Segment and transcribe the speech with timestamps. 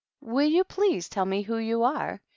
[0.21, 2.19] "Will you please tell me who you are?"